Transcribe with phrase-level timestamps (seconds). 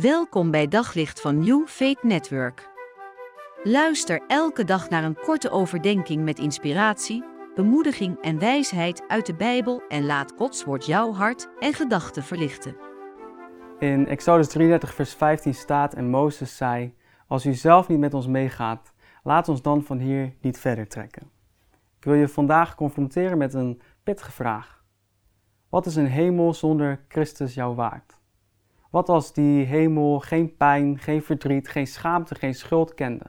[0.00, 2.68] Welkom bij Daglicht van New Faith Network.
[3.62, 7.24] Luister elke dag naar een korte overdenking met inspiratie,
[7.54, 12.76] bemoediging en wijsheid uit de Bijbel en laat Gods woord jouw hart en gedachten verlichten.
[13.78, 16.94] In Exodus 33, vers 15 staat: En Mozes zei:
[17.26, 18.92] Als u zelf niet met ons meegaat,
[19.22, 21.30] laat ons dan van hier niet verder trekken.
[21.98, 24.84] Ik wil je vandaag confronteren met een pittige vraag.
[25.68, 28.24] Wat is een hemel zonder Christus jou waard?
[28.96, 33.26] Wat als die hemel geen pijn, geen verdriet, geen schaamte, geen schuld kende?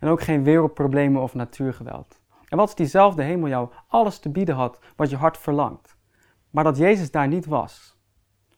[0.00, 2.20] En ook geen wereldproblemen of natuurgeweld.
[2.30, 5.96] En wat als diezelfde hemel jou alles te bieden had wat je hart verlangt,
[6.50, 7.98] maar dat Jezus daar niet was?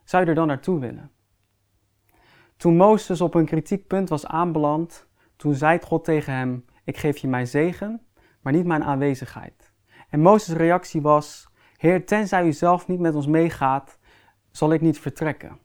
[0.04, 1.10] Zou je er dan naartoe willen?
[2.56, 7.28] Toen Mozes op een kritiekpunt was aanbeland, toen zei God tegen hem: Ik geef je
[7.28, 8.06] mijn zegen,
[8.40, 9.72] maar niet mijn aanwezigheid.
[10.08, 13.98] En Mozes' reactie was: Heer, tenzij u zelf niet met ons meegaat,
[14.50, 15.64] zal ik niet vertrekken.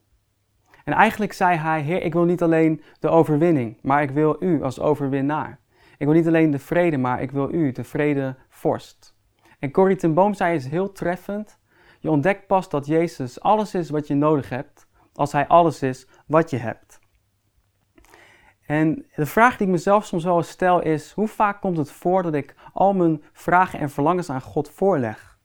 [0.84, 4.64] En eigenlijk zei hij: Heer, ik wil niet alleen de overwinning, maar ik wil u
[4.64, 5.60] als overwinnaar.
[5.98, 9.16] Ik wil niet alleen de vrede, maar ik wil u, de vrede vorst.
[9.60, 11.60] En Corrie ten Boom zei is heel treffend.
[12.00, 16.08] Je ontdekt pas dat Jezus alles is wat je nodig hebt, als Hij alles is
[16.26, 17.00] wat je hebt.
[18.66, 22.24] En de vraag die ik mezelf soms wel stel is: hoe vaak komt het voor
[22.24, 25.40] dat ik al mijn vragen en verlangens aan God voorleg?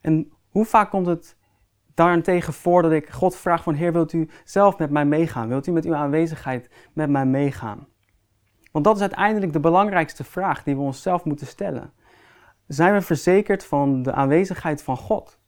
[0.00, 1.36] En hoe vaak komt het
[1.94, 5.48] daarentegen voor dat ik God vraag van Heer, wilt u zelf met mij meegaan?
[5.48, 7.86] Wilt u met uw aanwezigheid met mij meegaan?
[8.72, 11.92] Want dat is uiteindelijk de belangrijkste vraag die we onszelf moeten stellen.
[12.66, 15.38] Zijn we verzekerd van de aanwezigheid van God?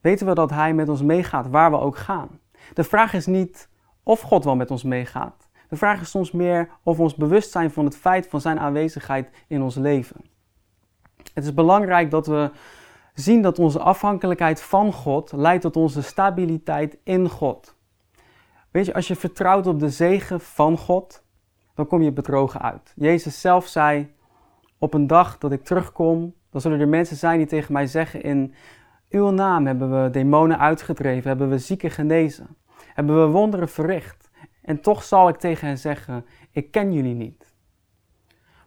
[0.00, 2.40] Weten we dat Hij met ons meegaat waar we ook gaan?
[2.74, 3.68] De vraag is niet
[4.02, 5.48] of God wel met ons meegaat.
[5.68, 8.60] De vraag is soms meer of we ons bewust zijn van het feit van Zijn
[8.60, 10.20] aanwezigheid in ons leven.
[11.34, 12.50] Het is belangrijk dat we
[13.14, 17.78] zien dat onze afhankelijkheid van God leidt tot onze stabiliteit in God.
[18.70, 21.24] Weet je, als je vertrouwt op de zegen van God,
[21.74, 22.92] dan kom je bedrogen uit.
[22.96, 24.14] Jezus zelf zei:
[24.78, 28.22] Op een dag dat ik terugkom, dan zullen er mensen zijn die tegen mij zeggen:
[28.22, 28.54] In
[29.10, 32.56] uw naam hebben we demonen uitgedreven, hebben we zieken genezen,
[32.94, 34.30] hebben we wonderen verricht.
[34.62, 37.54] En toch zal ik tegen hen zeggen: Ik ken jullie niet.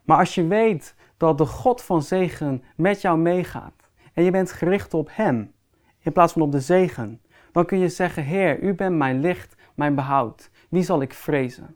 [0.03, 3.82] Maar als je weet dat de God van zegen met jou meegaat,
[4.13, 5.53] en je bent gericht op Hem
[6.03, 9.55] in plaats van op de zegen, dan kun je zeggen: Heer, U bent mijn licht,
[9.75, 10.49] mijn behoud.
[10.69, 11.75] Wie zal ik vrezen?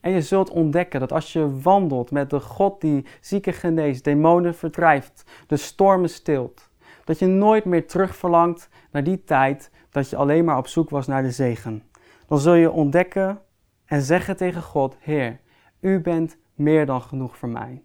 [0.00, 4.54] En je zult ontdekken dat als je wandelt met de God die zieken geneest, demonen
[4.54, 6.70] verdrijft, de stormen stilt,
[7.04, 11.06] dat je nooit meer terugverlangt naar die tijd dat je alleen maar op zoek was
[11.06, 11.82] naar de zegen.
[12.26, 13.40] Dan zul je ontdekken
[13.84, 15.40] en zeggen tegen God: Heer,
[15.80, 17.82] U bent meer dan genoeg voor mij.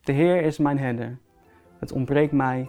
[0.00, 1.18] De Heer is mijn herder.
[1.78, 2.68] Het ontbreekt mij